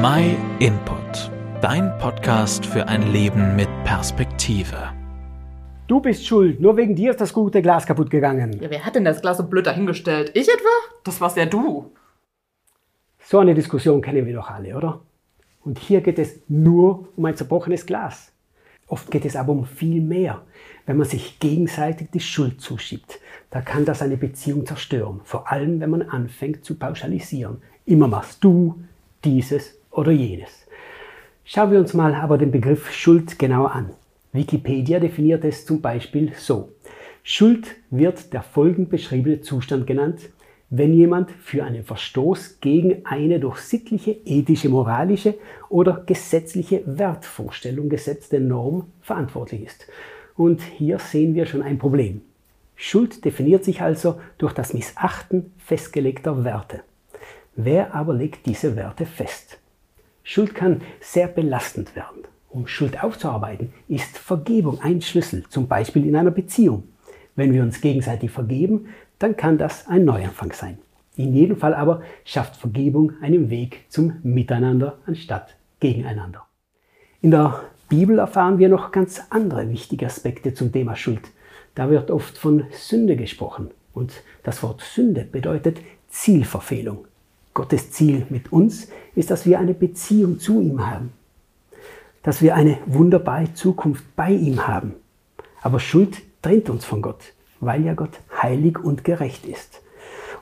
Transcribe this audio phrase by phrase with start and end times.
[0.00, 1.28] My Input,
[1.60, 4.92] dein Podcast für ein Leben mit Perspektive.
[5.88, 8.60] Du bist schuld, nur wegen dir ist das gute Glas kaputt gegangen.
[8.60, 10.30] Ja, wer hat denn das Glas so blöd dahingestellt?
[10.34, 10.68] Ich etwa?
[11.02, 11.90] Das war's ja du.
[13.24, 15.00] So eine Diskussion kennen wir doch alle, oder?
[15.64, 18.30] Und hier geht es nur um ein zerbrochenes Glas.
[18.86, 20.42] Oft geht es aber um viel mehr.
[20.86, 23.18] Wenn man sich gegenseitig die Schuld zuschiebt,
[23.50, 25.22] da kann das eine Beziehung zerstören.
[25.24, 27.62] Vor allem, wenn man anfängt zu pauschalisieren.
[27.84, 28.80] Immer machst du
[29.24, 30.66] dieses oder jenes.
[31.44, 33.90] Schauen wir uns mal aber den Begriff Schuld genauer an.
[34.32, 36.70] Wikipedia definiert es zum Beispiel so.
[37.24, 40.30] Schuld wird der folgend beschriebene Zustand genannt,
[40.70, 45.34] wenn jemand für einen Verstoß gegen eine durch sittliche, ethische, moralische
[45.68, 49.86] oder gesetzliche Wertvorstellung gesetzte Norm verantwortlich ist.
[50.36, 52.20] Und hier sehen wir schon ein Problem.
[52.76, 56.82] Schuld definiert sich also durch das Missachten festgelegter Werte.
[57.56, 59.58] Wer aber legt diese Werte fest?
[60.30, 62.24] Schuld kann sehr belastend werden.
[62.50, 66.82] Um Schuld aufzuarbeiten, ist Vergebung ein Schlüssel, zum Beispiel in einer Beziehung.
[67.34, 70.76] Wenn wir uns gegenseitig vergeben, dann kann das ein Neuanfang sein.
[71.16, 76.44] In jedem Fall aber schafft Vergebung einen Weg zum Miteinander anstatt gegeneinander.
[77.22, 81.22] In der Bibel erfahren wir noch ganz andere wichtige Aspekte zum Thema Schuld.
[81.74, 83.70] Da wird oft von Sünde gesprochen.
[83.94, 87.07] Und das Wort Sünde bedeutet Zielverfehlung.
[87.58, 91.12] Gottes Ziel mit uns ist, dass wir eine Beziehung zu ihm haben.
[92.22, 94.94] Dass wir eine wunderbare Zukunft bei ihm haben.
[95.60, 99.80] Aber Schuld trennt uns von Gott weil ja Gott heilig und gerecht ist.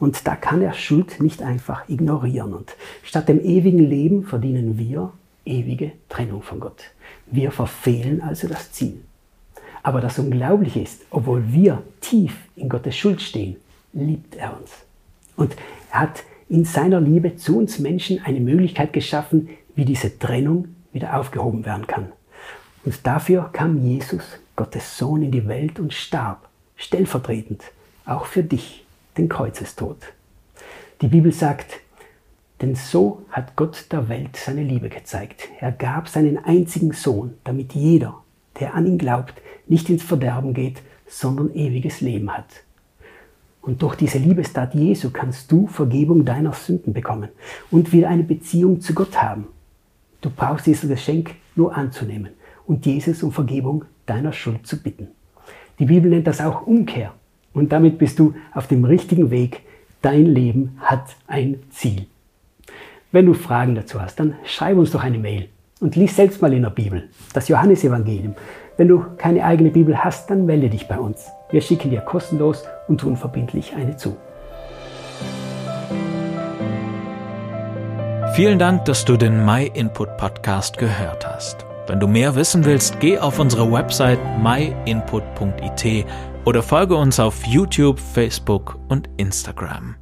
[0.00, 2.52] Und da kann er Schuld nicht einfach ignorieren.
[2.52, 5.12] Und statt dem ewigen Leben verdienen wir
[5.44, 6.82] ewige Trennung von Gott.
[7.26, 9.00] Wir verfehlen also das Ziel.
[9.82, 13.56] Aber das Unglaubliche ist, obwohl wir tief in Gottes Schuld stehen,
[13.92, 14.70] liebt er uns.
[15.36, 15.54] Und
[15.92, 21.18] er hat in seiner Liebe zu uns Menschen eine Möglichkeit geschaffen, wie diese Trennung wieder
[21.18, 22.12] aufgehoben werden kann.
[22.84, 24.22] Und dafür kam Jesus,
[24.56, 27.62] Gottes Sohn, in die Welt und starb stellvertretend,
[28.04, 28.84] auch für dich,
[29.16, 29.98] den Kreuzestod.
[31.00, 31.80] Die Bibel sagt,
[32.60, 35.48] denn so hat Gott der Welt seine Liebe gezeigt.
[35.60, 38.22] Er gab seinen einzigen Sohn, damit jeder,
[38.60, 39.34] der an ihn glaubt,
[39.66, 42.63] nicht ins Verderben geht, sondern ewiges Leben hat.
[43.64, 47.30] Und durch diese Liebestat Jesu kannst du Vergebung deiner Sünden bekommen
[47.70, 49.46] und wieder eine Beziehung zu Gott haben.
[50.20, 52.30] Du brauchst dieses Geschenk nur anzunehmen
[52.66, 55.08] und Jesus um Vergebung deiner Schuld zu bitten.
[55.78, 57.12] Die Bibel nennt das auch Umkehr.
[57.54, 59.62] Und damit bist du auf dem richtigen Weg.
[60.02, 62.06] Dein Leben hat ein Ziel.
[63.12, 65.48] Wenn du Fragen dazu hast, dann schreib uns doch eine Mail
[65.80, 68.34] und lies selbst mal in der Bibel, das Johannesevangelium.
[68.76, 71.30] Wenn du keine eigene Bibel hast, dann melde dich bei uns.
[71.50, 74.16] Wir schicken dir kostenlos und unverbindlich eine zu.
[78.34, 81.64] Vielen Dank, dass du den My Input Podcast gehört hast.
[81.86, 86.06] Wenn du mehr wissen willst, geh auf unsere Website myinput.it
[86.44, 89.94] oder folge uns auf YouTube, Facebook und Instagram.